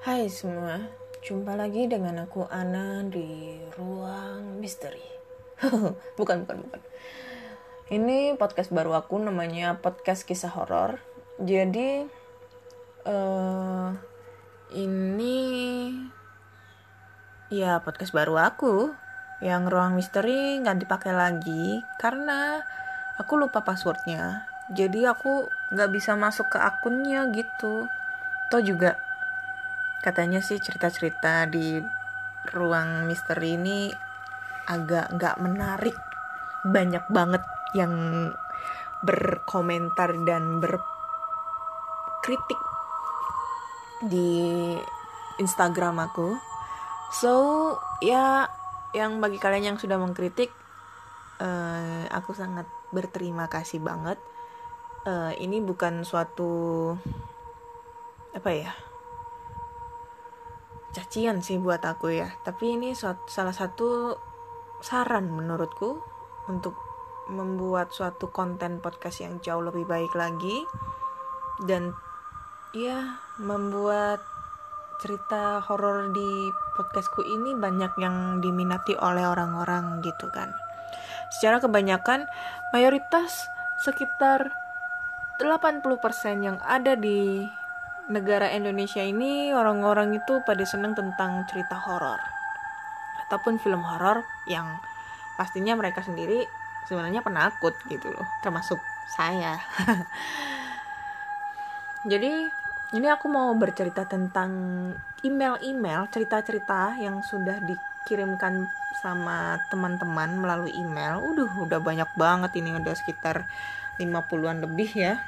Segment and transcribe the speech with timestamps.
[0.00, 0.80] Hai semua,
[1.20, 5.04] jumpa lagi dengan aku Ana di ruang misteri.
[6.16, 6.80] bukan, bukan, bukan.
[7.92, 11.04] Ini podcast baru aku namanya podcast kisah horor.
[11.36, 12.08] Jadi
[13.04, 13.92] uh,
[14.72, 15.36] ini
[17.52, 18.96] ya podcast baru aku
[19.44, 22.64] yang ruang misteri nggak dipakai lagi karena
[23.20, 24.48] aku lupa passwordnya.
[24.72, 25.44] Jadi aku
[25.76, 27.84] nggak bisa masuk ke akunnya gitu.
[28.48, 29.09] Toh juga
[30.00, 31.76] katanya sih cerita-cerita di
[32.52, 33.92] ruang misteri ini
[34.68, 35.96] agak nggak menarik.
[36.64, 37.44] Banyak banget
[37.76, 37.92] yang
[39.00, 42.60] berkomentar dan berkritik
[44.04, 44.76] di
[45.40, 46.36] Instagram aku.
[47.12, 47.32] So
[48.04, 48.48] ya
[48.96, 50.52] yang bagi kalian yang sudah mengkritik
[51.40, 54.20] uh, aku sangat berterima kasih banget.
[55.08, 56.92] Uh, ini bukan suatu
[58.36, 58.89] apa ya
[60.90, 62.28] cacian sih buat aku ya.
[62.42, 64.18] Tapi ini salah satu
[64.80, 66.00] saran menurutku
[66.50, 66.74] untuk
[67.30, 70.66] membuat suatu konten podcast yang jauh lebih baik lagi
[71.62, 71.94] dan
[72.74, 74.18] ya membuat
[75.00, 76.30] cerita horor di
[76.76, 80.52] podcastku ini banyak yang diminati oleh orang-orang gitu kan.
[81.38, 82.26] Secara kebanyakan
[82.74, 83.46] mayoritas
[83.80, 84.52] sekitar
[85.40, 87.48] 80% yang ada di
[88.10, 92.18] negara Indonesia ini orang-orang itu pada seneng tentang cerita horor.
[93.24, 94.82] Ataupun film horor yang
[95.38, 96.44] pastinya mereka sendiri
[96.90, 99.62] sebenarnya penakut gitu loh termasuk saya.
[102.10, 102.50] Jadi
[102.98, 104.50] ini aku mau bercerita tentang
[105.22, 108.66] email-email cerita-cerita yang sudah dikirimkan
[108.98, 111.22] sama teman-teman melalui email.
[111.22, 113.46] Udah, udah banyak banget ini udah sekitar
[114.02, 115.22] 50-an lebih ya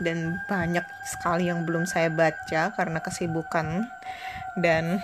[0.00, 3.90] dan banyak sekali yang belum saya baca karena kesibukan.
[4.56, 5.02] Dan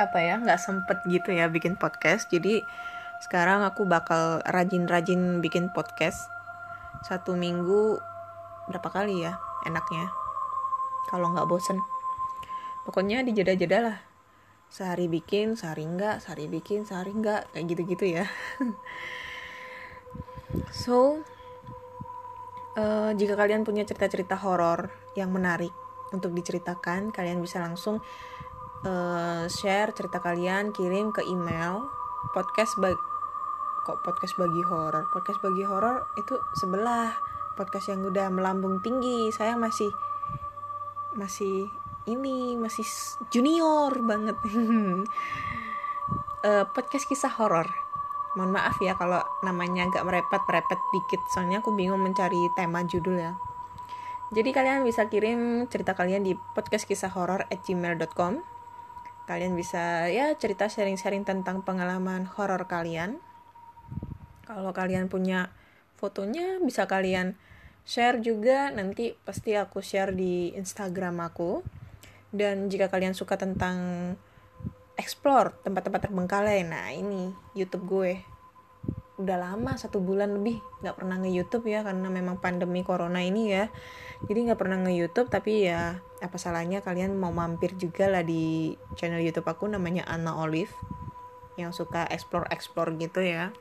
[0.00, 2.32] apa ya nggak sempet gitu ya bikin podcast.
[2.32, 2.64] Jadi
[3.20, 6.26] sekarang aku bakal rajin-rajin bikin podcast.
[7.04, 8.00] Satu minggu
[8.72, 9.36] berapa kali ya
[9.68, 10.08] enaknya?
[11.12, 11.78] Kalau nggak bosen.
[12.88, 13.98] Pokoknya di jeda-jeda lah.
[14.70, 18.26] Sehari bikin sehari enggak sehari bikin sehari enggak kayak gitu-gitu ya.
[20.70, 21.22] So
[22.76, 25.72] uh, jika kalian punya cerita-cerita horor yang menarik
[26.10, 28.02] untuk diceritakan, kalian bisa langsung
[28.86, 31.86] uh, share cerita kalian, kirim ke email
[32.36, 32.98] podcast bagi
[33.80, 35.08] kok podcast bagi horor.
[35.08, 37.16] Podcast bagi horor itu sebelah
[37.56, 39.32] podcast yang udah melambung tinggi.
[39.32, 39.88] Saya masih
[41.16, 41.66] masih
[42.04, 42.84] ini masih
[43.32, 44.36] junior banget.
[46.44, 47.89] uh, podcast kisah horor
[48.38, 53.34] mohon maaf ya kalau namanya agak merepet-merepet dikit soalnya aku bingung mencari tema judul ya.
[54.30, 57.10] Jadi kalian bisa kirim cerita kalian di podcast kisah
[59.30, 63.18] kalian bisa ya cerita sharing-sharing tentang pengalaman horor kalian.
[64.46, 65.54] Kalau kalian punya
[65.98, 67.38] fotonya bisa kalian
[67.86, 68.70] share juga.
[68.70, 71.62] Nanti pasti aku share di instagram aku.
[72.30, 74.14] Dan jika kalian suka tentang
[75.00, 76.60] explore tempat-tempat terbengkalai.
[76.68, 78.12] Nah ini YouTube gue.
[79.16, 83.48] Udah lama satu bulan lebih nggak pernah nge YouTube ya karena memang pandemi corona ini
[83.48, 83.72] ya.
[84.28, 88.76] Jadi nggak pernah nge YouTube tapi ya apa salahnya kalian mau mampir juga lah di
[89.00, 90.72] channel YouTube aku namanya Anna Olive
[91.56, 93.52] yang suka explore explore gitu ya.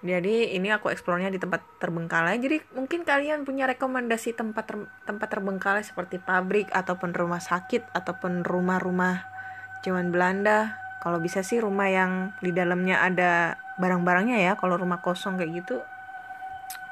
[0.00, 2.40] Jadi ini aku eksplornya di tempat terbengkalai.
[2.40, 8.40] Jadi mungkin kalian punya rekomendasi tempat ter tempat terbengkalai seperti pabrik ataupun rumah sakit ataupun
[8.40, 9.39] rumah-rumah
[9.80, 15.40] zaman Belanda kalau bisa sih rumah yang di dalamnya ada barang-barangnya ya kalau rumah kosong
[15.40, 15.80] kayak gitu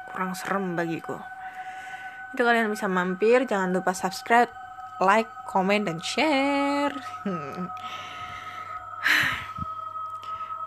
[0.09, 1.21] kurang serem bagiku.
[2.33, 4.49] Itu kalian bisa mampir jangan lupa subscribe
[4.97, 6.93] like comment dan share.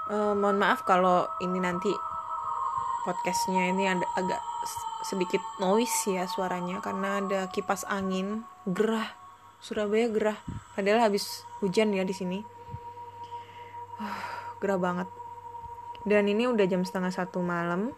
[0.06, 1.90] Uh, mohon maaf kalau ini nanti
[3.02, 4.40] podcastnya ini ada agak
[5.02, 9.21] sedikit noise ya suaranya karena ada kipas angin gerah
[9.62, 10.38] Surabaya gerah.
[10.74, 12.42] Padahal habis hujan ya di sini.
[14.02, 14.22] Uh,
[14.58, 15.08] gerah banget.
[16.02, 17.94] Dan ini udah jam setengah satu malam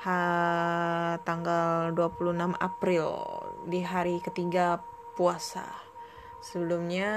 [0.00, 3.04] ha, tanggal 26 April
[3.68, 4.80] di hari ketiga
[5.12, 5.68] puasa.
[6.40, 7.10] Sebelumnya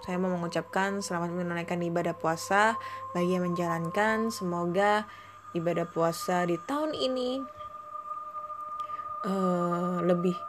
[0.00, 2.80] saya mau mengucapkan selamat menunaikan ibadah puasa
[3.12, 4.32] bagi yang menjalankan.
[4.32, 5.04] Semoga
[5.52, 7.44] ibadah puasa di tahun ini
[9.28, 10.40] uh, lebih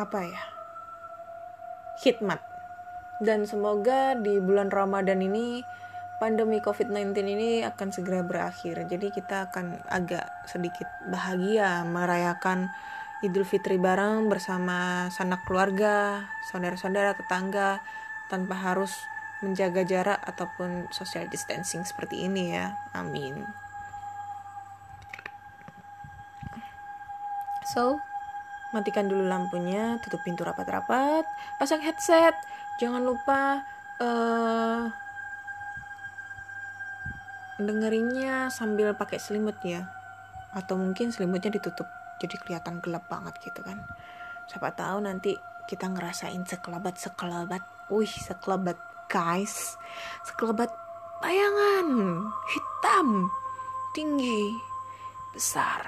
[0.00, 0.61] apa ya
[2.00, 2.40] hikmat
[3.20, 5.62] dan semoga di bulan Ramadan ini
[6.22, 8.86] pandemi COVID-19 ini akan segera berakhir.
[8.86, 12.70] Jadi kita akan agak sedikit bahagia merayakan
[13.22, 17.78] Idul Fitri bareng bersama sanak keluarga, saudara-saudara, tetangga
[18.26, 18.98] tanpa harus
[19.42, 22.74] menjaga jarak ataupun social distancing seperti ini ya.
[22.94, 23.46] Amin.
[27.70, 28.02] So,
[28.72, 31.28] matikan dulu lampunya, tutup pintu rapat-rapat,
[31.60, 32.32] pasang headset,
[32.80, 33.60] jangan lupa
[34.00, 34.88] uh,
[37.60, 39.84] dengerinnya sambil pakai selimut ya,
[40.56, 41.86] atau mungkin selimutnya ditutup
[42.18, 43.78] jadi kelihatan gelap banget gitu kan.
[44.48, 45.36] Siapa tahu nanti
[45.68, 49.76] kita ngerasain sekelebat sekelebat wih sekelebat guys.
[50.24, 50.72] Sekelebat
[51.22, 51.86] bayangan
[52.50, 53.30] hitam
[53.94, 54.56] tinggi
[55.36, 55.84] besar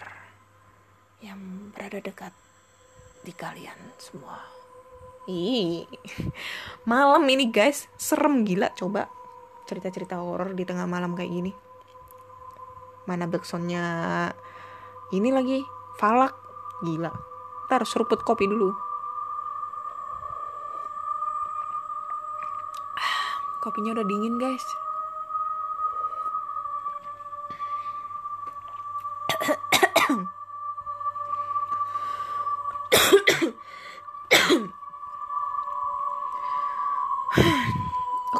[1.24, 2.32] yang berada dekat
[3.24, 4.36] di kalian semua.
[5.24, 5.88] Ih,
[6.92, 8.68] malam ini guys, serem gila.
[8.76, 9.08] Coba
[9.64, 11.52] cerita-cerita horor di tengah malam kayak gini.
[13.08, 14.28] Mana backsoundnya?
[15.08, 15.64] Ini lagi
[15.96, 16.36] falak.
[16.84, 17.08] Gila.
[17.72, 18.84] Ntar seruput kopi dulu.
[23.64, 24.60] Kopinya udah dingin guys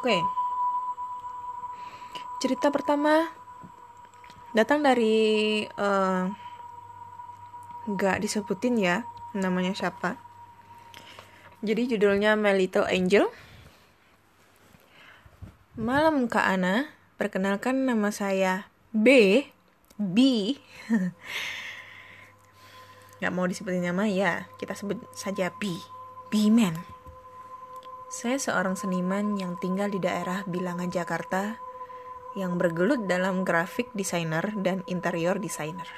[0.05, 0.21] Oke.
[0.21, 0.25] Okay.
[2.37, 3.25] Cerita pertama
[4.53, 6.29] datang dari uh,
[7.89, 10.21] nggak disebutin ya namanya siapa.
[11.65, 13.33] Jadi judulnya My Little Angel.
[15.81, 19.41] Malam Kak Ana, perkenalkan nama saya B,
[19.97, 20.53] B.
[23.25, 25.81] Gak mau disebutin nama ya, kita sebut saja B,
[26.29, 26.94] B-Man.
[28.15, 31.59] Saya seorang seniman yang tinggal di daerah Bilangan Jakarta
[32.39, 35.91] yang bergelut dalam grafik designer dan interior designer.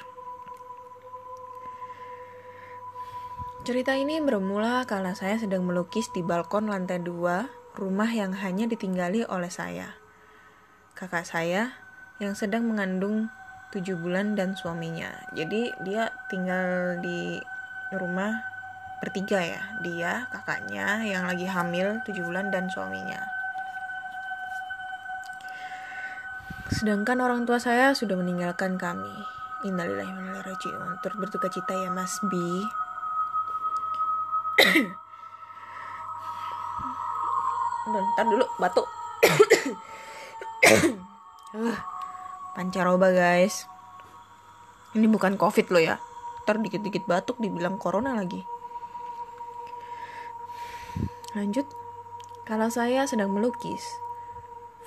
[3.61, 9.21] Cerita ini bermula karena saya sedang melukis di balkon lantai dua rumah yang hanya ditinggali
[9.29, 9.93] oleh saya.
[10.97, 11.77] Kakak saya
[12.17, 13.29] yang sedang mengandung
[13.69, 15.13] tujuh bulan dan suaminya.
[15.37, 17.37] Jadi dia tinggal di
[17.93, 18.56] rumah
[18.99, 19.61] bertiga ya.
[19.81, 23.21] Dia, kakaknya yang lagi hamil tujuh bulan dan suaminya.
[26.73, 29.13] Sedangkan orang tua saya sudah meninggalkan kami.
[29.65, 32.33] Innalillahi wa inna cita ya Mas B
[37.87, 38.87] ntar dulu batuk
[41.55, 41.77] uh,
[42.57, 43.69] pancaroba guys
[44.97, 45.95] ini bukan covid loh ya
[46.43, 48.41] ntar dikit-dikit batuk dibilang corona lagi
[51.37, 51.69] lanjut
[52.49, 53.85] kalau saya sedang melukis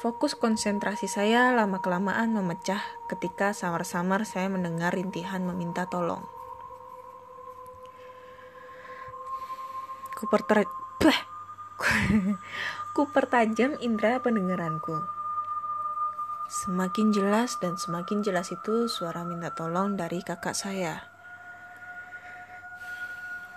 [0.03, 6.27] fokus konsentrasi saya lama-kelamaan memecah ketika samar-samar saya mendengar rintihan meminta tolong
[10.19, 10.67] ku perter
[12.95, 15.01] ku pertajam indera pendengaranku.
[16.51, 21.07] Semakin jelas dan semakin jelas itu suara minta tolong dari kakak saya.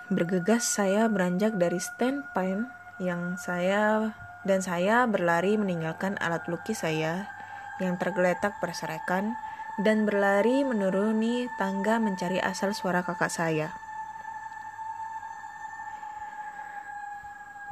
[0.08, 2.70] Bergegas saya beranjak dari stand pen
[3.02, 4.14] yang saya
[4.44, 7.26] dan saya berlari meninggalkan alat lukis saya
[7.82, 9.34] yang tergeletak berserakan
[9.82, 13.74] dan berlari menuruni tangga mencari asal suara kakak saya.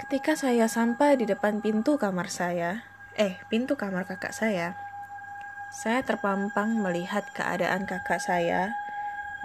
[0.02, 2.82] Ketika saya sampai di depan pintu kamar saya,
[3.14, 4.74] eh, pintu kamar kakak saya,
[5.72, 8.74] saya terpampang melihat keadaan kakak saya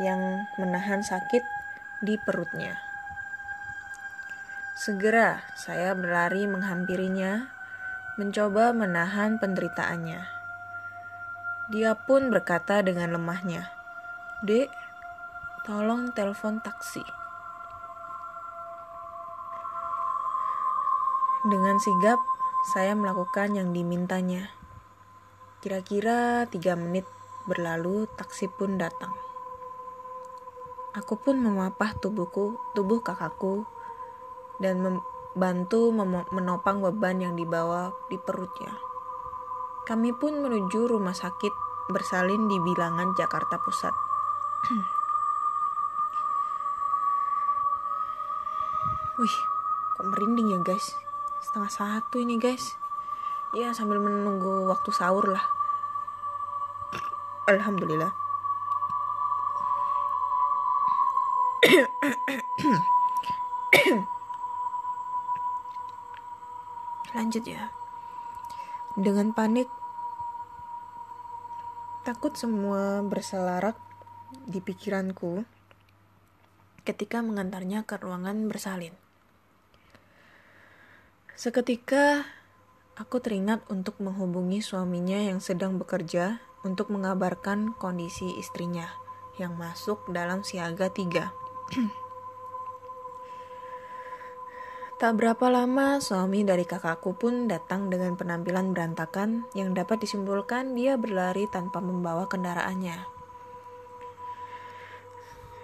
[0.02, 1.46] yang menahan sakit
[2.02, 2.87] di perutnya.
[4.78, 7.50] Segera saya berlari menghampirinya,
[8.14, 10.22] mencoba menahan penderitaannya.
[11.74, 13.74] Dia pun berkata dengan lemahnya,
[14.46, 14.70] "Dek,
[15.66, 17.02] tolong telepon taksi."
[21.42, 22.22] Dengan sigap,
[22.70, 24.54] saya melakukan yang dimintanya.
[25.58, 27.10] Kira-kira tiga menit
[27.50, 29.18] berlalu, taksi pun datang.
[30.94, 33.66] Aku pun memapah tubuhku, tubuh kakakku,
[34.58, 35.94] dan membantu
[36.34, 38.74] menopang beban yang dibawa di perutnya.
[39.88, 41.54] Kami pun menuju rumah sakit
[41.94, 43.96] bersalin di bilangan Jakarta Pusat.
[49.18, 49.38] Wih,
[49.98, 51.08] kok merinding ya guys?
[51.48, 52.76] setengah satu ini guys
[53.54, 55.48] ya sambil menunggu waktu sahur lah
[57.48, 58.12] alhamdulillah
[67.18, 67.74] lanjut ya
[68.94, 69.66] dengan panik
[72.06, 73.74] takut semua berselarak
[74.46, 75.42] di pikiranku
[76.86, 78.96] ketika mengantarnya ke ruangan bersalin.
[81.36, 82.24] Seketika
[82.96, 88.88] aku teringat untuk menghubungi suaminya yang sedang bekerja untuk mengabarkan kondisi istrinya
[89.36, 91.36] yang masuk dalam siaga tiga.
[94.98, 100.98] Tak berapa lama, suami dari kakakku pun datang dengan penampilan berantakan yang dapat disimpulkan dia
[100.98, 103.06] berlari tanpa membawa kendaraannya.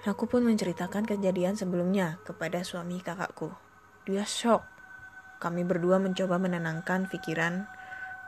[0.06, 3.50] Aku pun menceritakan kejadian sebelumnya kepada suami kakakku.
[4.06, 4.62] Dia shock.
[5.42, 7.66] Kami berdua mencoba menenangkan pikiran,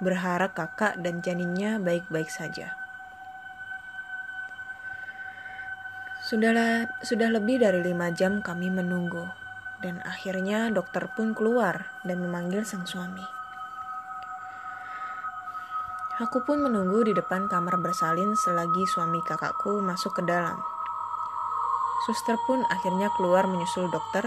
[0.01, 2.74] berharap kakak dan janinnya baik-baik saja.
[6.25, 9.44] Sudahlah, sudah lebih dari lima jam kami menunggu
[9.84, 13.24] dan akhirnya dokter pun keluar dan memanggil sang suami.
[16.15, 20.63] Aku pun menunggu di depan kamar bersalin selagi suami kakakku masuk ke dalam.
[22.08, 24.24] Suster pun akhirnya keluar menyusul dokter.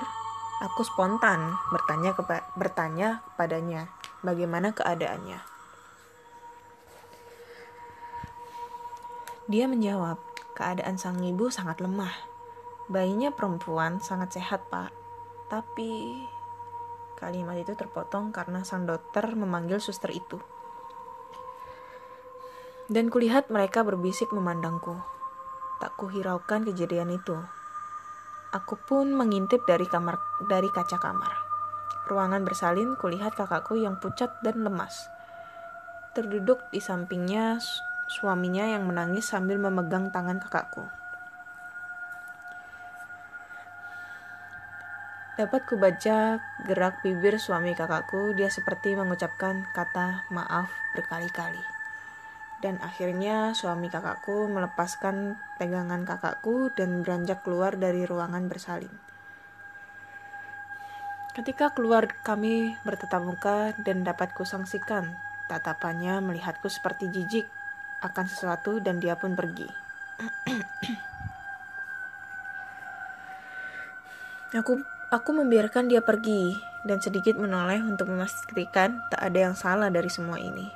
[0.59, 3.89] Aku spontan bertanya kepa bertanya kepadanya
[4.21, 5.39] bagaimana keadaannya.
[9.49, 10.21] Dia menjawab,
[10.59, 12.13] keadaan sang ibu sangat lemah.
[12.93, 14.98] Bayinya perempuan sangat sehat, Pak.
[15.49, 16.21] Tapi
[17.17, 20.37] kalimat itu terpotong karena sang dokter memanggil suster itu.
[22.89, 24.97] Dan kulihat mereka berbisik memandangku.
[25.81, 27.37] Tak kuhiraukan kejadian itu.
[28.49, 30.17] Aku pun mengintip dari kamar
[30.49, 31.33] dari kaca kamar.
[32.09, 35.13] Ruangan bersalin kulihat kakakku yang pucat dan lemas.
[36.17, 37.61] Terduduk di sampingnya
[38.09, 40.89] suaminya yang menangis sambil memegang tangan kakakku.
[45.39, 50.67] Dapat kubaca gerak bibir suami kakakku, dia seperti mengucapkan kata maaf
[50.99, 51.63] berkali-kali.
[52.59, 58.91] Dan akhirnya suami kakakku melepaskan pegangan kakakku dan beranjak keluar dari ruangan bersalin.
[61.39, 65.15] Ketika keluar kami bertetap muka dan dapat kusangsikan
[65.47, 67.47] tatapannya melihatku seperti jijik
[68.03, 69.71] akan sesuatu dan dia pun pergi.
[74.59, 76.53] Aku Aku membiarkan dia pergi
[76.85, 80.69] dan sedikit menoleh untuk memastikan tak ada yang salah dari semua ini.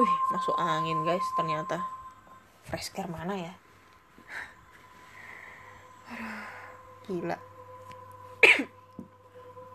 [0.00, 1.84] Wih, masuk angin guys ternyata.
[2.64, 3.52] Fresh care mana ya?
[7.04, 7.36] Gila.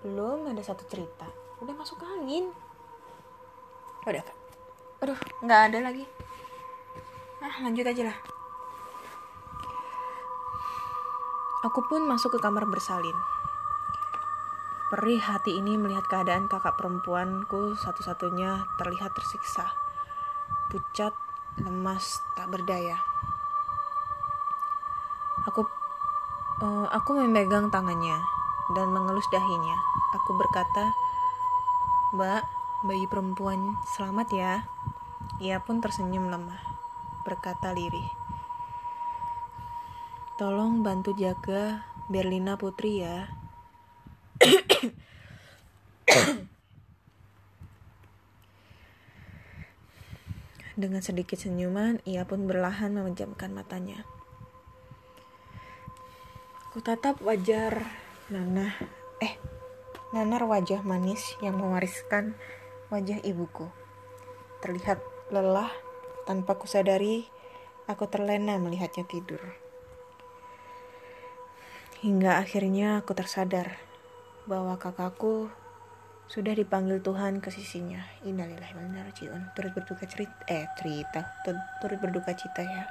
[0.01, 1.29] Belum ada satu cerita.
[1.62, 2.50] Udah masuk angin.
[4.10, 4.38] Udah, Kak.
[5.05, 6.10] Aduh, nggak ada lagi.
[7.41, 8.31] Ah, lanjut aja lah.
[11.62, 13.13] Aku pun masuk ke kamar bersalin.
[14.89, 19.72] Perih hati ini melihat keadaan kakak perempuanku satu-satunya terlihat tersiksa.
[20.74, 21.13] Pucat,
[21.62, 22.98] lemas, tak berdaya.
[25.48, 25.65] Aku
[26.62, 28.20] uh, aku memegang tangannya
[28.75, 29.77] dan mengelus dahinya.
[30.18, 30.91] Aku berkata,
[32.18, 32.44] "Mbak,
[32.89, 34.53] bayi perempuan, selamat ya."
[35.39, 36.72] Ia pun tersenyum lemah
[37.22, 38.21] berkata lirih.
[40.41, 43.29] Tolong bantu jaga Berlina Putri ya.
[50.74, 54.01] Dengan sedikit senyuman, ia pun berlahan memejamkan matanya.
[56.74, 57.86] Kutatap wajar
[58.33, 58.74] Nana,
[59.21, 59.38] eh,
[60.10, 62.33] Nanar wajah manis yang mewariskan
[62.89, 63.69] wajah ibuku.
[64.65, 65.69] Terlihat lelah
[66.25, 67.29] tanpa kusadari,
[67.86, 69.61] aku terlena melihatnya tidur.
[72.01, 73.77] Hingga akhirnya aku tersadar
[74.50, 75.53] bahwa kakakku
[76.25, 78.01] sudah dipanggil Tuhan ke sisinya.
[78.25, 79.05] Innalillahi wa inna.
[79.53, 81.29] Turut berduka cerita, eh cerita,
[81.77, 82.89] turut berduka cita ya.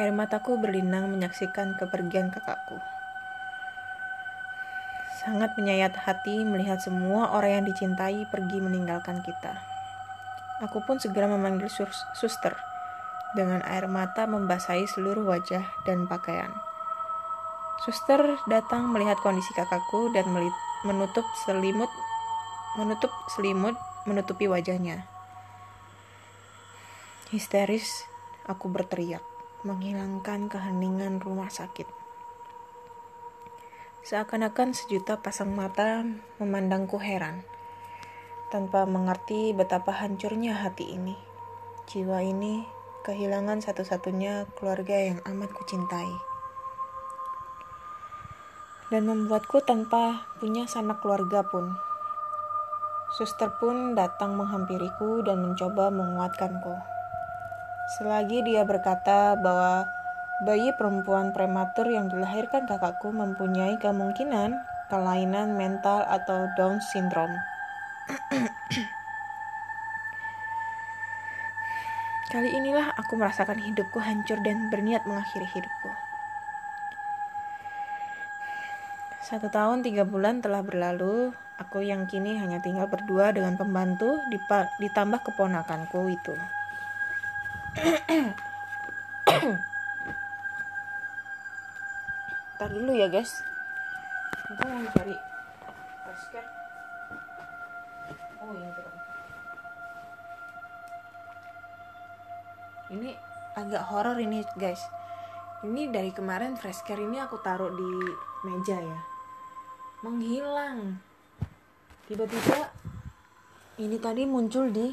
[0.00, 2.80] Air mataku berlinang menyaksikan kepergian kakakku.
[5.20, 9.60] Sangat menyayat hati melihat semua orang yang dicintai pergi meninggalkan kita.
[10.64, 11.68] Aku pun segera memanggil
[12.16, 12.69] suster
[13.38, 16.50] dengan air mata membasahi seluruh wajah dan pakaian.
[17.80, 20.28] Suster datang melihat kondisi kakakku dan
[20.84, 21.88] menutup selimut
[22.76, 23.74] menutup selimut
[24.06, 25.08] menutupi wajahnya.
[27.30, 28.10] Histeris,
[28.46, 29.22] aku berteriak,
[29.62, 31.86] menghilangkan keheningan rumah sakit.
[34.02, 36.02] Seakan-akan sejuta pasang mata
[36.42, 37.46] memandangku heran
[38.50, 41.14] tanpa mengerti betapa hancurnya hati ini.
[41.86, 46.12] Jiwa ini kehilangan satu-satunya keluarga yang amat kucintai.
[48.90, 51.72] Dan membuatku tanpa punya sanak keluarga pun.
[53.16, 56.74] Suster pun datang menghampiriku dan mencoba menguatkanku.
[57.98, 59.88] Selagi dia berkata bahwa
[60.46, 64.56] bayi perempuan prematur yang dilahirkan kakakku mempunyai kemungkinan
[64.90, 67.34] kelainan mental atau Down syndrome.
[72.30, 75.90] Kali inilah aku merasakan hidupku hancur dan berniat mengakhiri hidupku.
[79.18, 84.22] Satu tahun tiga bulan telah berlalu, aku yang kini hanya tinggal berdua dengan pembantu
[84.78, 86.38] ditambah keponakanku itu.
[92.54, 93.42] Ntar dulu ya guys.
[94.54, 95.18] Aku mau cari
[96.06, 96.46] basket.
[98.38, 98.89] Oh ini
[102.90, 103.14] ini
[103.54, 104.82] agak horor ini guys.
[105.60, 107.90] Ini dari kemarin fresh care ini aku taruh di
[108.48, 109.00] meja ya.
[110.00, 110.96] Menghilang.
[112.08, 112.72] Tiba-tiba
[113.78, 114.88] ini tadi muncul di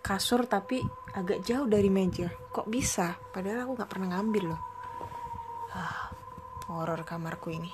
[0.00, 0.78] kasur tapi
[1.18, 2.30] agak jauh dari meja.
[2.30, 3.18] Kok bisa?
[3.34, 4.62] Padahal aku nggak pernah ngambil loh.
[5.74, 6.14] Ah,
[6.70, 7.72] horor kamarku ini.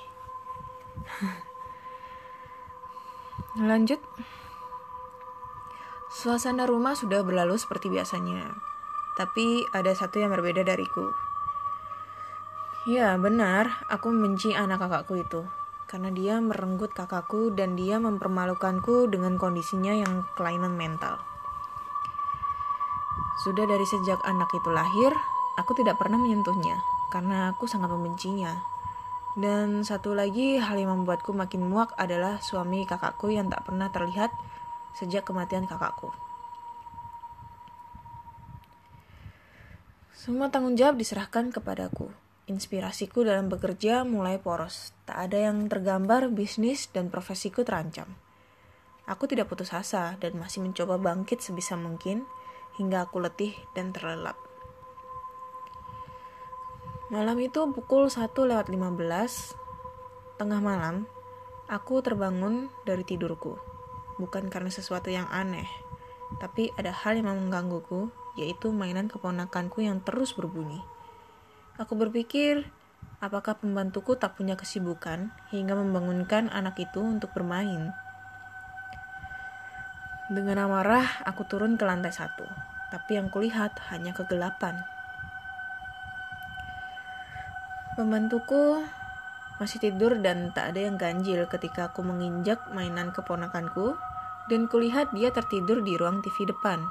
[3.69, 4.01] Lanjut.
[6.13, 8.72] Suasana rumah sudah berlalu seperti biasanya
[9.13, 11.13] tapi ada satu yang berbeda dariku.
[12.83, 15.47] Ya, benar, aku membenci anak kakakku itu.
[15.87, 21.21] Karena dia merenggut kakakku dan dia mempermalukanku dengan kondisinya yang kelainan mental.
[23.45, 25.11] Sudah dari sejak anak itu lahir,
[25.55, 26.81] aku tidak pernah menyentuhnya
[27.13, 28.57] karena aku sangat membencinya.
[29.37, 34.33] Dan satu lagi hal yang membuatku makin muak adalah suami kakakku yang tak pernah terlihat
[34.97, 36.09] sejak kematian kakakku.
[40.23, 42.07] Semua tanggung jawab diserahkan kepadaku.
[42.47, 44.95] Inspirasiku dalam bekerja mulai poros.
[45.03, 48.07] Tak ada yang tergambar, bisnis dan profesiku terancam.
[49.03, 52.23] Aku tidak putus asa dan masih mencoba bangkit sebisa mungkin
[52.79, 54.39] hingga aku letih dan terlelap.
[57.11, 61.03] Malam itu pukul 1 lewat 15, tengah malam,
[61.67, 63.59] aku terbangun dari tidurku.
[64.15, 65.67] Bukan karena sesuatu yang aneh,
[66.39, 70.81] tapi ada hal yang menggangguku yaitu mainan keponakanku yang terus berbunyi.
[71.77, 72.69] Aku berpikir,
[73.17, 77.93] apakah pembantuku tak punya kesibukan hingga membangunkan anak itu untuk bermain?
[80.29, 82.47] Dengan amarah, aku turun ke lantai satu,
[82.89, 84.81] tapi yang kulihat hanya kegelapan.
[87.93, 88.81] Pembantuku
[89.61, 93.93] masih tidur dan tak ada yang ganjil ketika aku menginjak mainan keponakanku
[94.49, 96.81] dan kulihat dia tertidur di ruang TV depan.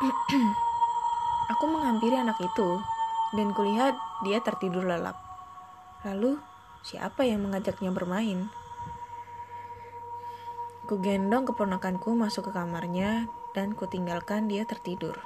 [1.52, 2.80] Aku menghampiri anak itu
[3.36, 3.92] dan kulihat
[4.24, 5.20] dia tertidur lelap.
[6.08, 6.40] Lalu,
[6.80, 8.48] siapa yang mengajaknya bermain?
[10.88, 15.20] Ku gendong keponakanku masuk ke kamarnya dan kutinggalkan dia tertidur.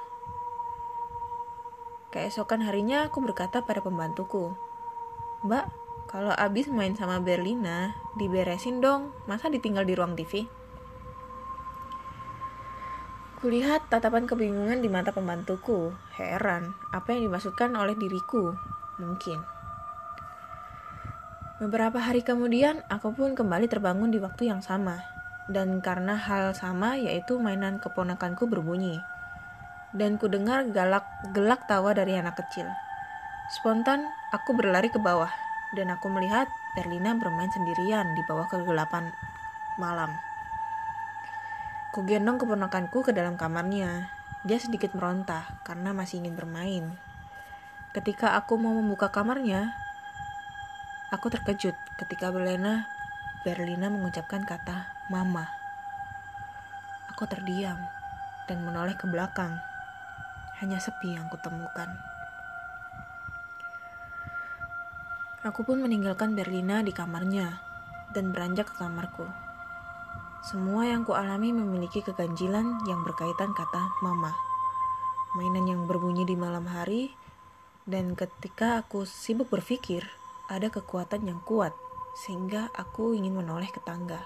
[2.11, 4.59] Keesokan harinya aku berkata pada pembantuku,
[5.47, 5.65] Mbak,
[6.11, 10.64] kalau abis main sama Berlina, diberesin dong, masa ditinggal di ruang TV?
[13.45, 15.93] Kulihat tatapan kebingungan di mata pembantuku.
[16.17, 18.57] Heran, apa yang dimaksudkan oleh diriku?
[18.97, 19.37] Mungkin.
[21.61, 24.97] Beberapa hari kemudian, aku pun kembali terbangun di waktu yang sama.
[25.45, 28.97] Dan karena hal sama, yaitu mainan keponakanku berbunyi.
[29.93, 32.65] Dan ku dengar galak gelak tawa dari anak kecil.
[33.61, 35.29] Spontan, aku berlari ke bawah.
[35.77, 39.13] Dan aku melihat Berlina bermain sendirian di bawah kegelapan
[39.77, 40.09] malam.
[41.95, 44.11] Kugendong keponakanku ke dalam kamarnya.
[44.43, 46.91] Dia sedikit meronta karena masih ingin bermain.
[47.95, 49.71] Ketika aku mau membuka kamarnya,
[51.15, 52.83] aku terkejut ketika Berlina,
[53.47, 55.47] Berlina mengucapkan kata mama.
[57.15, 57.79] Aku terdiam
[58.51, 59.55] dan menoleh ke belakang.
[60.59, 61.95] Hanya sepi yang kutemukan.
[65.47, 67.55] Aku pun meninggalkan Berlina di kamarnya
[68.11, 69.44] dan beranjak ke kamarku.
[70.45, 74.29] Semua yang kualami memiliki keganjilan yang berkaitan kata mama.
[75.33, 77.09] Mainan yang berbunyi di malam hari,
[77.89, 80.05] dan ketika aku sibuk berpikir,
[80.45, 81.73] ada kekuatan yang kuat,
[82.13, 84.21] sehingga aku ingin menoleh ke tangga.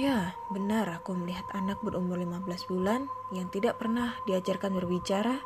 [0.00, 5.44] Ya, benar aku melihat anak berumur 15 bulan yang tidak pernah diajarkan berbicara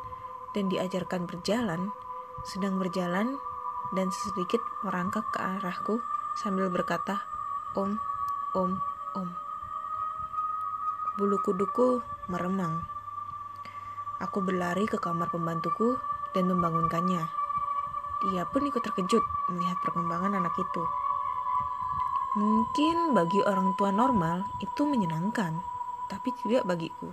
[0.55, 1.91] dan diajarkan berjalan,
[2.47, 3.35] sedang berjalan
[3.99, 5.99] dan sedikit merangkak ke arahku
[6.39, 7.19] sambil berkata,
[7.75, 8.10] Om,
[8.51, 8.75] om,
[9.15, 9.29] om.
[11.15, 12.83] Bulu kuduku meremang.
[14.19, 15.95] Aku berlari ke kamar pembantuku
[16.35, 17.23] dan membangunkannya.
[18.27, 19.23] Dia pun ikut terkejut
[19.55, 20.83] melihat perkembangan anak itu.
[22.35, 25.63] Mungkin bagi orang tua normal itu menyenangkan,
[26.11, 27.07] tapi tidak bagiku.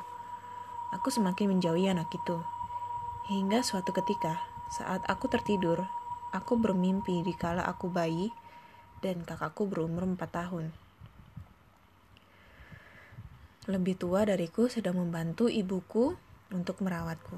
[0.90, 2.42] Aku semakin menjauhi anak itu.
[3.31, 4.42] Hingga suatu ketika,
[4.74, 5.87] saat aku tertidur,
[6.35, 8.35] aku bermimpi di kala aku bayi
[9.07, 10.88] dan kakakku berumur 4 tahun.
[13.68, 16.16] Lebih tua dariku sedang membantu ibuku
[16.57, 17.37] untuk merawatku.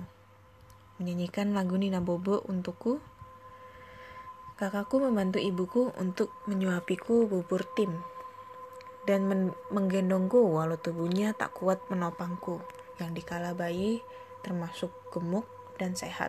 [1.03, 3.03] Menyanyikan lagu Nina Bobo untukku
[4.61, 7.97] Kakakku membantu ibuku untuk menyuapiku bubur tim
[9.09, 12.61] dan men menggendongku walau tubuhnya tak kuat menopangku
[13.01, 14.05] yang dikala bayi
[14.45, 15.49] termasuk gemuk
[15.81, 16.29] dan sehat.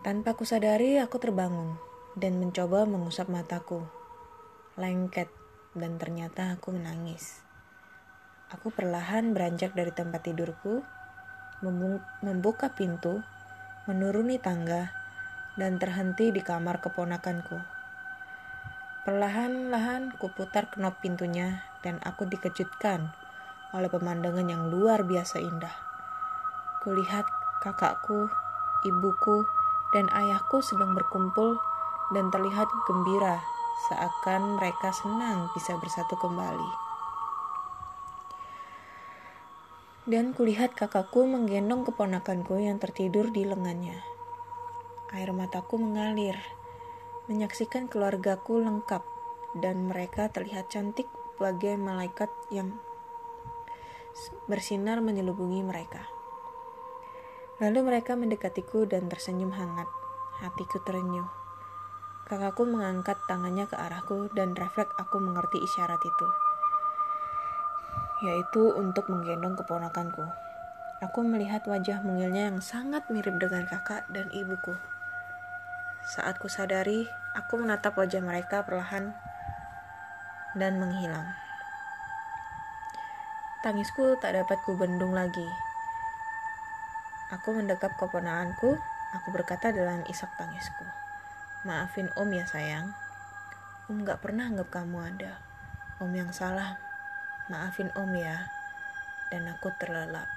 [0.00, 1.76] Tanpa kusadari aku terbangun
[2.16, 3.84] dan mencoba mengusap mataku.
[4.80, 5.28] Lengket
[5.78, 7.42] dan ternyata aku menangis.
[8.52, 10.82] Aku perlahan beranjak dari tempat tidurku,
[12.22, 13.20] membuka pintu,
[13.84, 14.90] menuruni tangga,
[15.58, 17.58] dan terhenti di kamar keponakanku.
[19.02, 23.10] Perlahan-lahan kuputar knop pintunya dan aku dikejutkan
[23.72, 25.74] oleh pemandangan yang luar biasa indah.
[26.84, 27.24] Kulihat
[27.64, 28.28] kakakku,
[28.86, 29.44] ibuku,
[29.92, 31.56] dan ayahku sedang berkumpul
[32.12, 33.40] dan terlihat gembira
[33.86, 36.90] seakan mereka senang bisa bersatu kembali.
[40.08, 44.02] Dan kulihat kakakku menggendong keponakanku yang tertidur di lengannya.
[45.14, 46.34] Air mataku mengalir,
[47.30, 49.04] menyaksikan keluargaku lengkap,
[49.54, 51.06] dan mereka terlihat cantik
[51.38, 52.76] bagai malaikat yang
[54.50, 56.02] bersinar menyelubungi mereka.
[57.62, 59.86] Lalu mereka mendekatiku dan tersenyum hangat.
[60.42, 61.37] Hatiku terenyuh.
[62.28, 66.26] Kakakku mengangkat tangannya ke arahku dan refleks aku mengerti isyarat itu.
[68.20, 70.28] Yaitu untuk menggendong keponakanku.
[71.00, 74.76] Aku melihat wajah mungilnya yang sangat mirip dengan kakak dan ibuku.
[76.04, 79.16] Saat ku sadari, aku menatap wajah mereka perlahan
[80.52, 81.32] dan menghilang.
[83.64, 85.48] Tangisku tak dapat kubendung lagi.
[87.32, 88.76] Aku mendekap keponakanku,
[89.16, 90.97] aku berkata dalam isak tangisku.
[91.68, 92.96] Maafin om ya sayang.
[93.92, 95.36] Om gak pernah anggap kamu ada.
[96.00, 96.80] Om yang salah.
[97.52, 98.48] Maafin om ya.
[99.28, 100.32] Dan aku terlelap.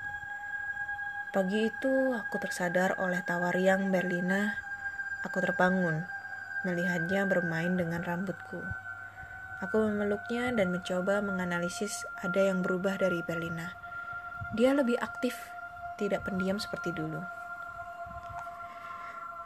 [1.31, 4.59] Pagi itu aku tersadar oleh tawariang Berlina
[5.21, 6.01] Aku terbangun,
[6.65, 8.57] melihatnya bermain dengan rambutku.
[9.61, 13.69] Aku memeluknya dan mencoba menganalisis ada yang berubah dari Berlina.
[14.57, 15.37] Dia lebih aktif,
[16.01, 17.21] tidak pendiam seperti dulu.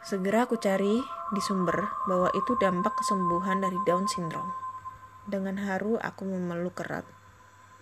[0.06, 1.02] Segera aku cari
[1.34, 4.54] di sumber bahwa itu dampak kesembuhan dari Down syndrome.
[5.26, 7.02] Dengan haru aku memeluk erat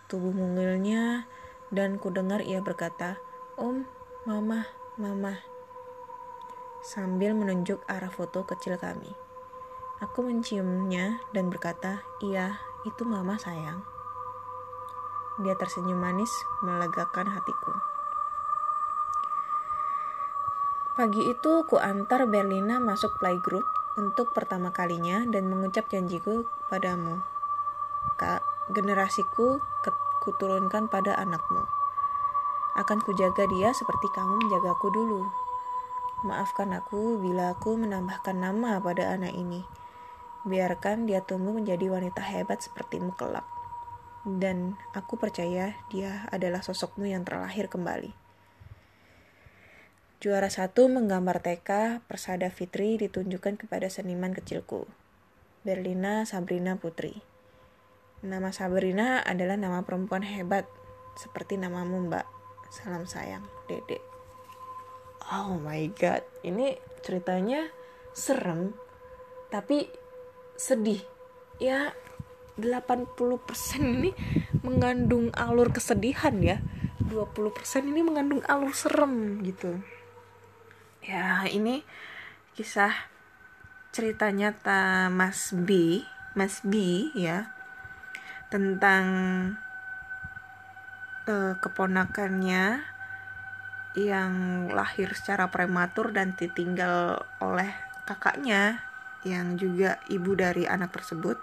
[0.08, 1.28] tubuh mungilnya
[1.68, 3.20] dan ku dengar ia berkata,
[3.60, 3.84] "Om,
[4.24, 4.64] mama,
[4.96, 5.54] mama."
[6.84, 9.08] sambil menunjuk arah foto kecil kami.
[10.04, 13.80] Aku menciumnya dan berkata, "Iya, itu mama sayang."
[15.40, 16.28] Dia tersenyum manis,
[16.60, 17.93] melegakan hatiku.
[20.94, 23.66] Pagi itu ku antar Berlina masuk playgroup
[23.98, 27.18] untuk pertama kalinya dan mengucap janjiku padamu.
[28.14, 29.58] Kak, generasiku
[30.22, 31.66] kuturunkan pada anakmu.
[32.78, 35.26] Akan kujaga dia seperti kamu menjagaku dulu.
[36.22, 39.66] Maafkan aku bila aku menambahkan nama pada anak ini.
[40.46, 43.44] Biarkan dia tumbuh menjadi wanita hebat sepertimu kelak.
[44.22, 48.23] Dan aku percaya dia adalah sosokmu yang terlahir kembali.
[50.24, 54.88] Juara satu menggambar TK Persada Fitri ditunjukkan kepada seniman kecilku,
[55.68, 57.20] Berlina Sabrina Putri.
[58.24, 60.64] Nama Sabrina adalah nama perempuan hebat,
[61.20, 62.24] seperti namamu mbak.
[62.72, 64.00] Salam sayang, dedek.
[65.28, 66.72] Oh my god, ini
[67.04, 67.68] ceritanya
[68.16, 68.72] serem
[69.52, 69.92] tapi
[70.56, 71.04] sedih.
[71.60, 71.92] Ya
[72.56, 73.12] 80%
[73.76, 74.16] ini
[74.64, 76.64] mengandung alur kesedihan ya.
[77.12, 79.84] 20% ini mengandung alur serem gitu.
[81.04, 81.84] Ya, ini
[82.56, 82.96] kisah
[83.92, 86.00] ceritanya ta Mas B,
[86.32, 87.52] Mas B ya.
[88.48, 89.04] Tentang
[91.28, 92.80] uh, keponakannya
[94.00, 94.32] yang
[94.72, 97.68] lahir secara prematur dan ditinggal oleh
[98.08, 98.80] kakaknya
[99.28, 101.36] yang juga ibu dari anak tersebut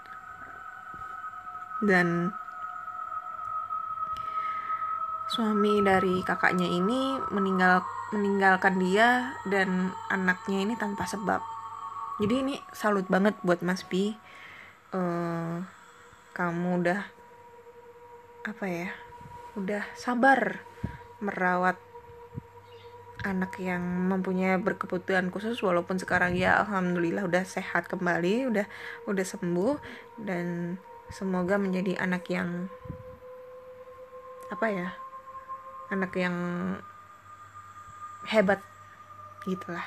[1.86, 2.34] dan
[5.32, 7.80] suami dari kakaknya ini meninggal
[8.12, 11.40] meninggalkan dia dan anaknya ini tanpa sebab.
[12.20, 14.12] Jadi ini salut banget buat Mas Bi
[14.92, 15.64] uh,
[16.36, 17.00] kamu udah
[18.44, 18.90] apa ya
[19.56, 20.60] udah sabar
[21.24, 21.80] merawat
[23.22, 28.66] anak yang mempunyai berkebutuhan khusus walaupun sekarang ya alhamdulillah udah sehat kembali udah
[29.06, 29.78] udah sembuh
[30.20, 30.76] dan
[31.08, 32.66] semoga menjadi anak yang
[34.50, 34.88] apa ya
[35.92, 36.36] anak yang
[38.24, 38.64] hebat
[39.44, 39.84] gitulah.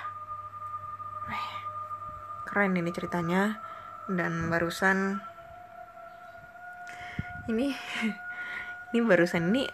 [2.45, 3.59] Keren ini ceritanya.
[4.05, 5.17] Dan barusan
[7.49, 7.73] ini
[8.93, 9.65] ini barusan ini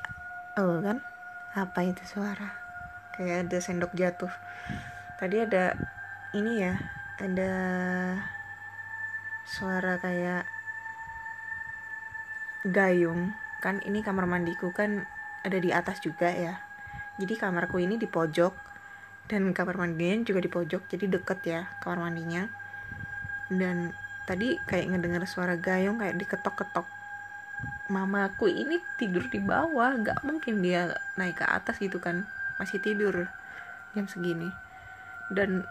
[0.56, 1.04] oh kan?
[1.52, 2.56] Apa itu suara?
[3.14, 4.32] Kayak ada sendok jatuh.
[5.20, 5.76] Tadi ada
[6.32, 6.80] ini ya
[7.20, 7.54] ada
[9.44, 10.48] suara kayak
[12.66, 13.36] gayung.
[13.60, 15.06] Kan ini kamar mandiku kan
[15.42, 16.62] ada di atas juga ya.
[17.18, 18.54] Jadi kamarku ini di pojok
[19.30, 22.50] dan kamar mandinya juga di pojok jadi deket ya kamar mandinya.
[23.52, 23.92] Dan
[24.26, 26.88] tadi kayak ngedengar suara gayung kayak diketok-ketok.
[27.92, 32.26] Mamaku ini tidur di bawah nggak mungkin dia naik ke atas gitu kan
[32.56, 33.28] masih tidur
[33.92, 34.50] jam segini.
[35.28, 35.68] Dan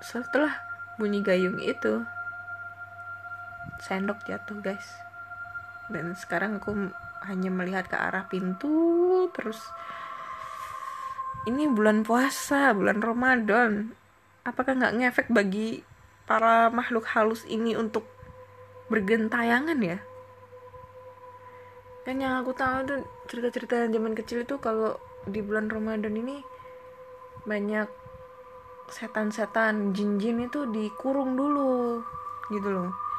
[0.00, 0.54] setelah
[0.96, 2.06] bunyi gayung itu
[3.82, 4.86] sendok jatuh guys.
[5.90, 9.60] Dan sekarang aku hanya melihat ke arah pintu terus
[11.48, 13.96] ini bulan puasa bulan Ramadan.
[14.44, 15.84] Apakah nggak ngefek bagi
[16.28, 18.04] para makhluk halus ini untuk
[18.92, 19.98] bergentayangan ya?
[22.04, 24.96] Kan yang aku tahu tuh cerita-cerita zaman kecil itu kalau
[25.28, 26.40] di bulan Ramadan ini
[27.44, 27.88] banyak
[28.90, 32.02] setan-setan jin-jin itu dikurung dulu
[32.50, 33.09] gitu loh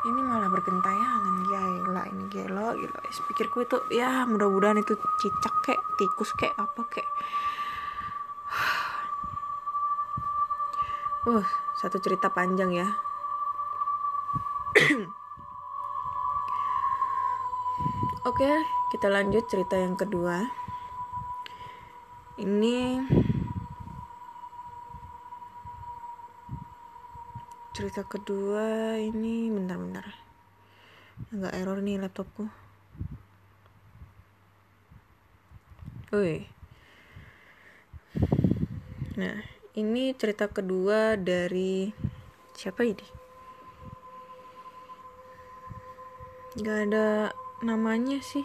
[0.00, 6.32] ini malah bergentayangan gila ini gila gila pikirku itu ya mudah-mudahan itu cicak kek tikus
[6.34, 7.08] kek apa kek.
[11.28, 11.44] Uh
[11.80, 12.88] satu cerita panjang ya.
[18.28, 18.52] Oke,
[18.92, 20.44] kita lanjut cerita yang kedua.
[22.36, 23.00] Ini
[27.80, 30.04] cerita kedua ini bentar-bentar
[31.32, 32.44] nggak error nih laptopku
[36.12, 36.42] Woi.
[39.14, 39.38] Nah,
[39.78, 41.86] ini cerita kedua dari
[42.58, 43.06] siapa ini?
[46.58, 47.30] Gak ada
[47.62, 48.42] namanya sih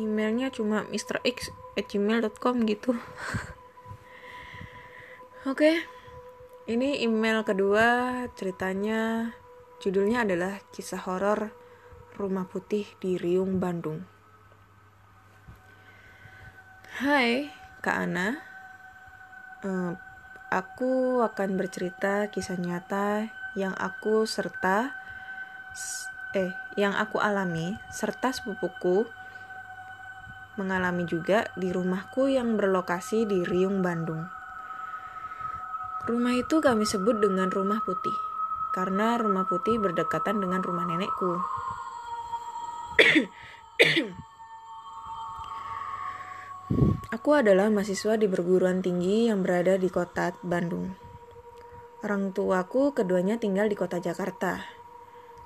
[0.00, 1.20] emailnya cuma Mr.
[1.26, 2.96] X at gmail.com gitu
[5.50, 5.95] oke okay.
[6.66, 7.86] Ini email kedua
[8.34, 9.30] ceritanya.
[9.78, 11.54] Judulnya adalah kisah horor
[12.18, 14.02] rumah putih di Riung Bandung.
[16.98, 18.28] Hai Kak Ana.
[19.62, 19.94] Uh,
[20.50, 24.90] aku akan bercerita kisah nyata yang aku serta
[26.34, 29.06] eh yang aku alami serta sepupuku
[30.58, 34.35] mengalami juga di rumahku yang berlokasi di Riung, Bandung.
[36.06, 38.14] Rumah itu kami sebut dengan rumah putih,
[38.70, 41.42] karena rumah putih berdekatan dengan rumah nenekku.
[47.10, 50.94] Aku adalah mahasiswa di perguruan tinggi yang berada di kota Bandung.
[52.06, 54.62] Orang tuaku keduanya tinggal di kota Jakarta.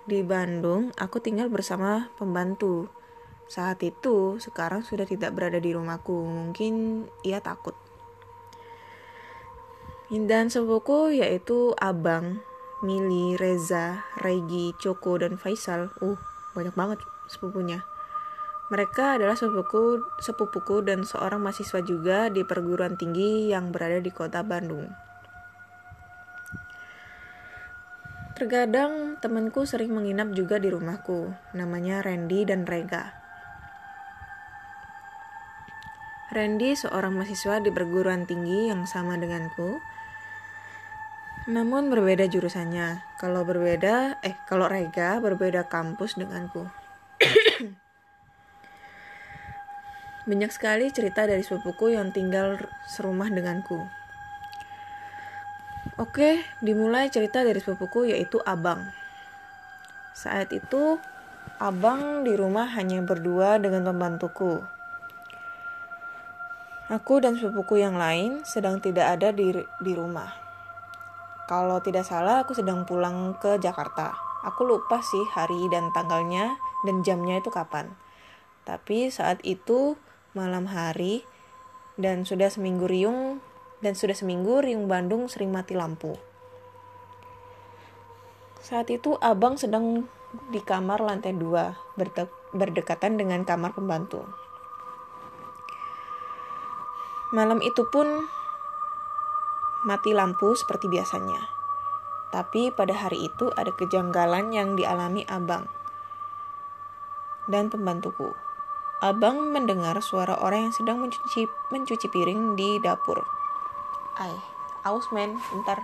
[0.04, 2.92] Di Bandung, aku tinggal bersama pembantu
[3.50, 6.22] saat itu, sekarang sudah tidak berada di rumahku.
[6.22, 7.89] Mungkin ia takut.
[10.10, 12.42] Dan sepupuku yaitu Abang,
[12.82, 15.94] Mili, Reza, Regi, Coko, dan Faisal.
[16.02, 16.18] Uh,
[16.50, 16.98] banyak banget
[17.30, 17.86] sepupunya.
[18.74, 24.42] Mereka adalah sepupuku, sepupuku dan seorang mahasiswa juga di perguruan tinggi yang berada di kota
[24.42, 24.90] Bandung.
[28.34, 33.14] Terkadang temanku sering menginap juga di rumahku, namanya Randy dan Rega.
[36.30, 39.82] Randy seorang mahasiswa di perguruan tinggi yang sama denganku.
[41.48, 43.00] Namun berbeda jurusannya.
[43.16, 46.68] Kalau berbeda, eh kalau Rega berbeda kampus denganku.
[50.28, 53.88] Banyak sekali cerita dari sepupuku yang tinggal serumah denganku.
[55.96, 58.92] Oke, dimulai cerita dari sepupuku yaitu Abang.
[60.12, 61.00] Saat itu,
[61.56, 64.60] Abang di rumah hanya berdua dengan pembantuku.
[66.92, 70.49] Aku dan sepupuku yang lain sedang tidak ada di, di rumah.
[71.50, 74.14] Kalau tidak salah, aku sedang pulang ke Jakarta.
[74.46, 76.54] Aku lupa sih hari dan tanggalnya
[76.86, 77.90] dan jamnya itu kapan.
[78.62, 79.98] Tapi saat itu
[80.30, 81.26] malam hari
[81.98, 83.42] dan sudah seminggu riung
[83.82, 86.14] dan sudah seminggu riung Bandung sering mati lampu.
[88.62, 90.06] Saat itu abang sedang
[90.54, 91.74] di kamar lantai dua
[92.54, 94.22] berdekatan dengan kamar pembantu.
[97.34, 98.06] Malam itu pun
[99.84, 101.40] mati lampu seperti biasanya.
[102.30, 105.66] Tapi pada hari itu ada kejanggalan yang dialami abang
[107.50, 108.30] dan pembantuku.
[109.00, 113.24] Abang mendengar suara orang yang sedang mencuci, mencuci piring di dapur.
[114.20, 114.36] Ay,
[114.84, 115.82] aus men, ntar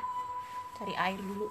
[0.76, 1.48] cari air dulu.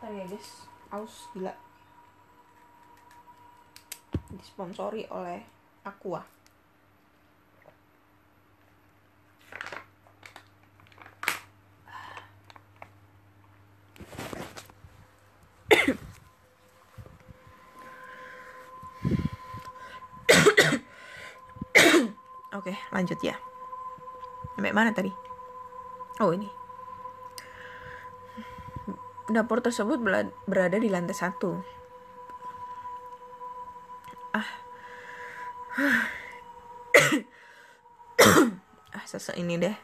[0.00, 1.52] Ntar ya guys, aus gila
[4.30, 5.42] disponsori oleh
[5.84, 6.22] Aqua.
[22.50, 23.34] Oke, lanjut ya.
[24.54, 25.08] Sampai mana tadi?
[26.20, 26.46] Oh, ini.
[29.32, 29.96] Dapur tersebut
[30.44, 31.80] berada di lantai satu
[34.30, 34.46] ah
[38.94, 39.74] ah sesek ini deh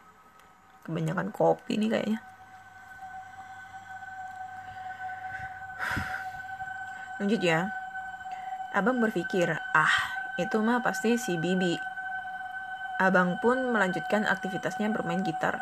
[0.87, 2.21] kebanyakan kopi nih kayaknya
[7.19, 7.71] lanjut ya
[8.77, 9.95] abang berpikir ah
[10.39, 11.96] itu mah pasti si Bibi
[12.97, 15.61] abang pun melanjutkan aktivitasnya bermain gitar.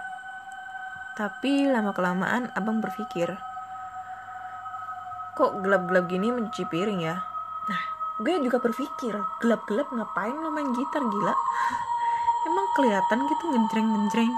[1.18, 3.34] Tapi lama kelamaan abang berpikir
[5.34, 7.18] kok gelap-gelap gini mencuci piring ya?
[7.66, 7.82] Nah
[8.22, 11.34] gue juga berpikir gelap-gelap ngapain lo main gitar gila?
[12.46, 14.34] Emang kelihatan gitu ngenjreng-ngenjreng.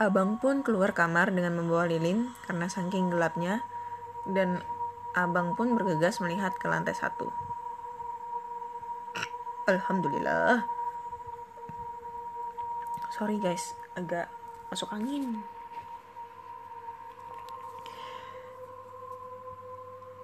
[0.00, 3.62] Abang pun keluar kamar dengan membawa lilin karena saking gelapnya
[4.26, 4.58] dan
[5.14, 7.30] abang pun bergegas melihat ke lantai satu
[9.70, 10.66] Alhamdulillah
[13.14, 14.26] sorry guys agak
[14.70, 15.42] masuk angin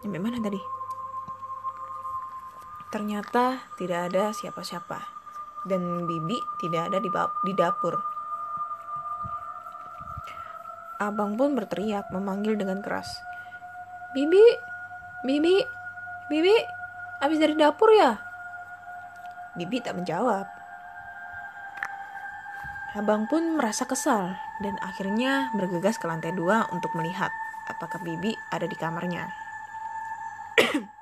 [0.07, 0.63] Sampai mana tadi?
[2.95, 5.03] Ternyata tidak ada siapa-siapa.
[5.67, 7.11] Dan Bibi tidak ada di,
[7.43, 7.99] di dapur.
[11.03, 13.19] Abang pun berteriak memanggil dengan keras.
[14.15, 14.39] Bibi,
[15.27, 15.59] Bibi,
[16.31, 16.55] Bibi,
[17.19, 18.26] habis dari dapur ya?
[19.57, 20.45] Bibi tak menjawab.
[22.97, 27.29] Abang pun merasa kesal dan akhirnya bergegas ke lantai dua untuk melihat
[27.69, 29.29] apakah Bibi ada di kamarnya.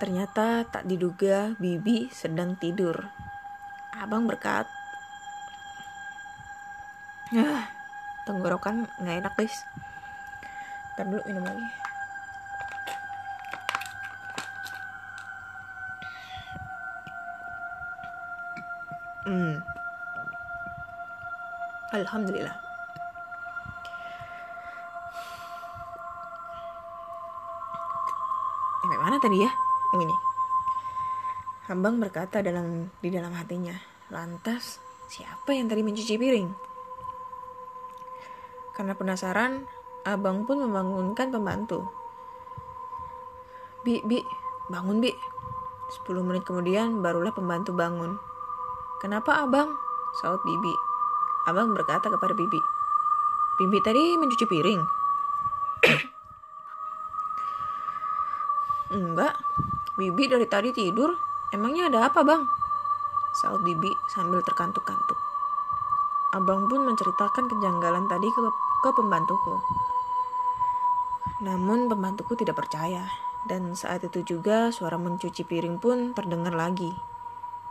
[0.00, 3.04] Ternyata tak diduga Bibi sedang tidur.
[4.00, 4.64] Abang berkat.
[7.36, 7.68] Ah,
[8.24, 9.68] tenggorokan nggak enak guys.
[10.96, 11.89] Ntar dulu minum lagi.
[19.30, 19.62] Hmm.
[21.94, 22.70] Alhamdulillah.
[29.20, 29.52] tadi ya?
[29.92, 30.16] Oh ini.
[31.68, 33.76] Hambang berkata dalam di dalam hatinya,
[34.08, 36.48] lantas siapa yang tadi mencuci piring?
[38.74, 39.68] Karena penasaran,
[40.08, 41.84] abang pun membangunkan pembantu.
[43.84, 44.24] Bi, bi,
[44.72, 45.12] bangun bi.
[45.92, 48.16] Sepuluh menit kemudian barulah pembantu bangun.
[49.00, 49.74] Kenapa abang?
[50.20, 50.76] Saut bibi.
[51.48, 52.60] Abang berkata kepada bibi.
[53.56, 54.80] Bibi tadi mencuci piring.
[58.96, 59.40] Enggak,
[60.00, 61.12] Bibi dari tadi tidur.
[61.52, 62.40] Emangnya ada apa bang?
[63.36, 65.18] Saut Bibi sambil terkantuk-kantuk.
[66.32, 68.40] Abang pun menceritakan kejanggalan tadi ke,
[68.80, 69.60] ke pembantuku.
[71.44, 73.12] Namun pembantuku tidak percaya.
[73.44, 77.09] Dan saat itu juga suara mencuci piring pun terdengar lagi.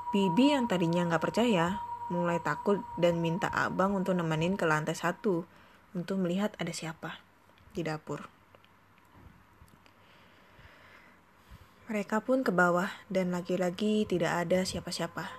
[0.09, 5.45] Bibi yang tadinya nggak percaya mulai takut dan minta abang untuk nemenin ke lantai satu
[5.93, 7.21] untuk melihat ada siapa
[7.77, 8.25] di dapur.
[11.89, 15.29] Mereka pun ke bawah dan lagi-lagi tidak ada siapa-siapa.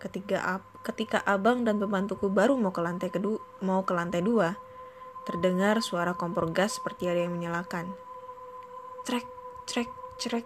[0.00, 4.56] Ketika ab, ketika abang dan pembantuku baru mau ke lantai kedua, mau ke lantai dua,
[5.24, 7.88] terdengar suara kompor gas seperti ada yang menyalakan.
[9.08, 9.24] Trek,
[9.64, 9.88] trek,
[10.20, 10.44] trek.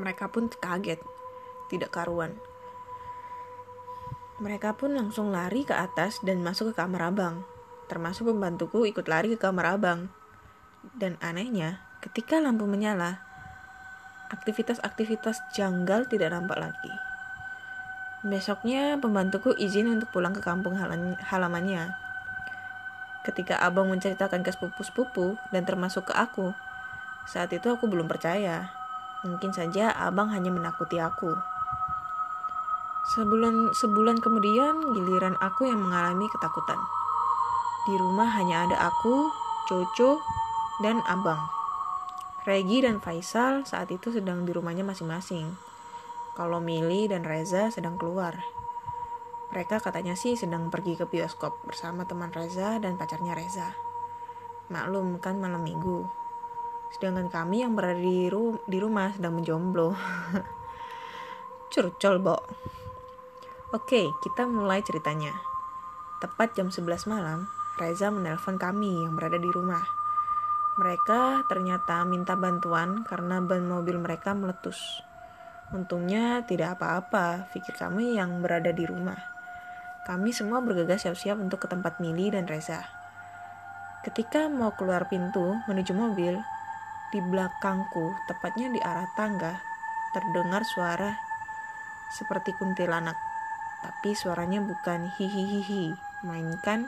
[0.00, 1.00] Mereka pun kaget,
[1.72, 2.36] tidak karuan.
[4.44, 7.48] Mereka pun langsung lari ke atas dan masuk ke kamar abang.
[7.88, 10.12] Termasuk pembantuku ikut lari ke kamar abang.
[10.92, 13.22] Dan anehnya, Ketika lampu menyala,
[14.34, 16.90] aktivitas-aktivitas janggal tidak nampak lagi.
[18.26, 20.74] Besoknya pembantuku izin untuk pulang ke kampung
[21.22, 21.94] halamannya.
[23.22, 26.50] Ketika abang menceritakan ke sepupu-sepupu dan termasuk ke aku,
[27.30, 28.74] saat itu aku belum percaya.
[29.22, 31.38] Mungkin saja abang hanya menakuti aku.
[33.02, 36.78] Sebulan sebulan kemudian giliran aku yang mengalami ketakutan.
[37.82, 39.26] Di rumah hanya ada aku,
[39.66, 40.22] Coco,
[40.86, 41.42] dan Abang.
[42.46, 45.50] Regi dan Faisal saat itu sedang di rumahnya masing-masing.
[46.38, 48.38] Kalau Mili dan Reza sedang keluar.
[49.50, 53.74] Mereka katanya sih sedang pergi ke bioskop bersama teman Reza dan pacarnya Reza.
[54.70, 56.06] Maklum kan malam minggu.
[56.94, 59.90] Sedangkan kami yang berada di, ru di rumah sedang menjomblo.
[61.74, 62.38] Curcol, Bo.
[63.72, 65.32] Oke, kita mulai ceritanya.
[66.20, 67.48] Tepat jam 11 malam,
[67.80, 69.80] Reza menelpon kami yang berada di rumah.
[70.76, 74.76] Mereka ternyata minta bantuan karena ban mobil mereka meletus.
[75.72, 79.16] Untungnya tidak apa-apa, pikir kami yang berada di rumah.
[80.04, 82.84] Kami semua bergegas siap-siap untuk ke tempat Mili dan Reza.
[84.04, 86.36] Ketika mau keluar pintu menuju mobil,
[87.08, 89.64] di belakangku, tepatnya di arah tangga,
[90.12, 91.16] terdengar suara
[92.12, 93.31] seperti kuntilanak.
[93.82, 96.86] Tapi suaranya bukan hihihihi, mainkan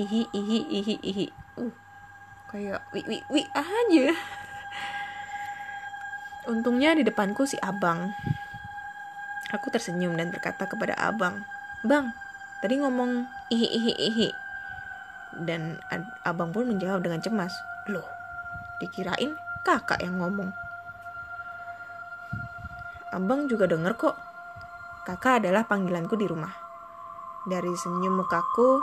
[0.00, 1.26] ihi ihi ihi ihi.
[1.60, 1.72] Uh,
[2.48, 4.16] kayak wi wi wi aja.
[6.48, 8.16] Untungnya di depanku si abang.
[9.52, 11.44] Aku tersenyum dan berkata kepada abang
[11.84, 12.08] bang
[12.64, 14.28] tadi ngomong ihi ihi ihi.
[15.36, 15.76] Dan
[16.24, 17.52] abang pun menjawab dengan cemas
[17.88, 18.04] loh
[18.80, 20.50] dikirain kakak yang ngomong.
[23.12, 24.16] Abang juga denger kok
[25.02, 26.54] kakak adalah panggilanku di rumah
[27.46, 28.82] dari senyum mukaku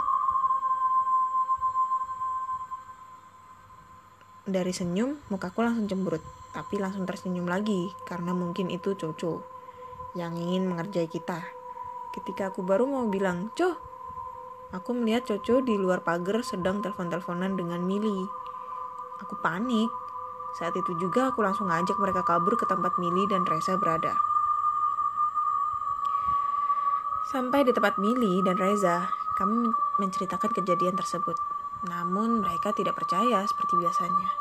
[4.50, 9.46] Dari senyum, mukaku langsung cemberut, tapi langsung tersenyum lagi karena mungkin itu Coco
[10.18, 11.38] yang ingin mengerjai kita.
[12.10, 13.78] Ketika aku baru mau bilang, "Coh,"
[14.74, 18.26] aku melihat Coco di luar pagar sedang telepon-teleponan dengan Mili.
[19.22, 19.92] Aku panik.
[20.58, 24.18] Saat itu juga aku langsung ngajak mereka kabur ke tempat Mili dan Reza berada.
[27.30, 29.06] Sampai di tempat Mili dan Reza,
[29.38, 29.70] kami
[30.02, 31.38] menceritakan kejadian tersebut.
[31.86, 34.34] Namun mereka tidak percaya seperti biasanya.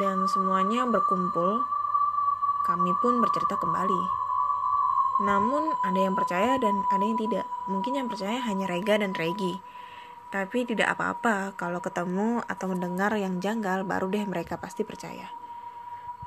[0.00, 1.68] Dan semuanya berkumpul,
[2.64, 4.02] kami pun bercerita kembali.
[5.28, 7.44] Namun ada yang percaya dan ada yang tidak.
[7.68, 9.60] Mungkin yang percaya hanya Rega dan Regi.
[10.32, 15.28] Tapi tidak apa-apa kalau ketemu atau mendengar yang janggal baru deh mereka pasti percaya.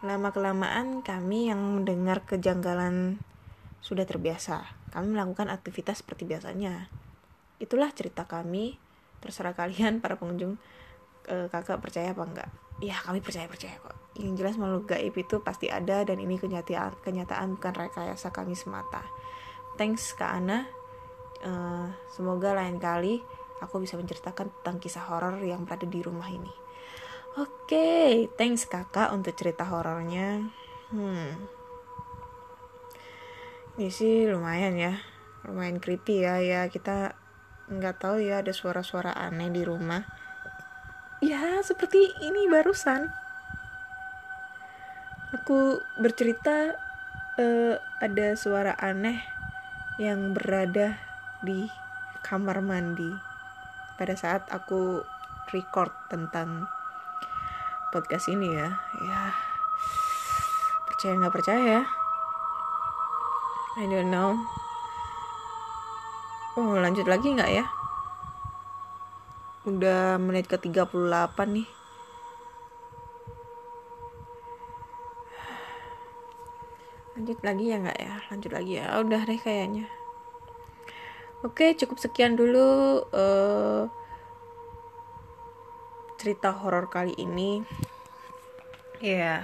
[0.05, 3.17] Lama-kelamaan kami yang mendengar kejanggalan
[3.81, 4.80] sudah terbiasa.
[4.91, 6.91] Kami melakukan aktivitas seperti biasanya.
[7.63, 8.75] Itulah cerita kami.
[9.23, 10.59] Terserah kalian para pengunjung
[11.25, 12.49] e, kakak percaya apa enggak.
[12.83, 13.95] Ya kami percaya percaya kok.
[14.19, 19.05] Yang jelas makhluk gaib itu pasti ada dan ini kenyataan kenyataan bukan rekayasa kami semata.
[19.79, 20.67] Thanks kak Ana.
[21.39, 21.51] E,
[22.11, 23.23] semoga lain kali
[23.63, 26.51] aku bisa menceritakan tentang kisah horor yang berada di rumah ini.
[27.39, 30.51] Oke okay, thanks kakak untuk cerita horornya.
[30.91, 31.60] Hmm
[33.81, 34.93] ini sih lumayan ya.
[35.41, 37.17] Lumayan creepy ya ya kita
[37.65, 40.05] nggak tahu ya ada suara-suara aneh di rumah.
[41.17, 43.09] Ya seperti ini barusan.
[45.33, 46.77] Aku bercerita
[47.41, 49.17] uh, ada suara aneh
[49.97, 51.01] yang berada
[51.41, 51.65] di
[52.21, 53.09] kamar mandi
[53.97, 55.01] pada saat aku
[55.49, 56.69] record tentang
[57.89, 58.77] podcast ini ya.
[59.01, 59.33] Ya
[60.85, 62.00] percaya nggak percaya
[63.79, 64.35] I don't know
[66.59, 67.63] Oh lanjut lagi nggak ya?
[69.63, 70.91] Udah menit ke 38
[71.47, 71.69] nih.
[77.15, 78.15] Lanjut lagi ya nggak ya?
[78.27, 78.99] Lanjut lagi ya.
[78.99, 79.87] Udah deh kayaknya.
[81.47, 83.87] Oke, cukup sekian dulu uh,
[86.19, 87.63] cerita horor kali ini.
[88.99, 89.41] Ya, yeah.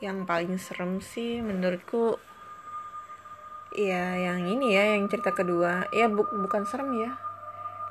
[0.00, 2.29] yang paling serem sih menurutku
[3.88, 5.88] ya yang ini ya yang cerita kedua.
[5.94, 7.16] Ya bu bukan serem ya.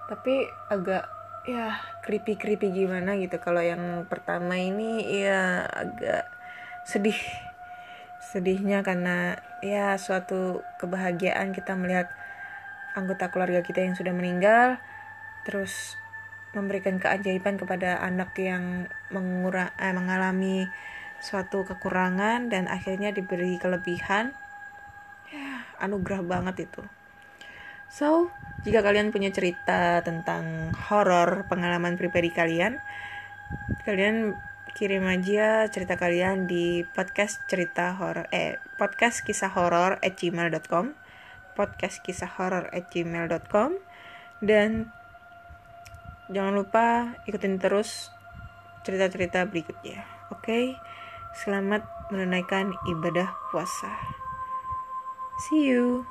[0.05, 1.09] Tapi agak
[1.49, 3.41] ya creepy creepy gimana gitu.
[3.41, 6.29] Kalau yang pertama ini ya agak
[6.85, 7.17] sedih.
[8.19, 12.11] Sedihnya karena ya suatu kebahagiaan kita melihat
[12.93, 14.81] anggota keluarga kita yang sudah meninggal
[15.47, 15.95] terus
[16.53, 20.65] memberikan keajaiban kepada anak yang mengura eh, mengalami
[21.21, 24.33] suatu kekurangan dan akhirnya diberi kelebihan
[25.81, 26.83] anugerah banget itu
[27.89, 28.29] so
[28.61, 32.77] jika kalian punya cerita tentang horor pengalaman pribadi kalian
[33.87, 34.37] kalian
[34.77, 40.93] kirim aja cerita kalian di podcast cerita horor eh podcast kisah horor at gmail.com
[41.57, 43.75] podcast kisah horor at gmail.com
[44.45, 44.93] dan
[46.29, 48.13] jangan lupa ikutin terus
[48.85, 50.63] cerita-cerita berikutnya oke okay?
[51.41, 54.18] selamat menunaikan ibadah puasa
[55.39, 56.05] See you.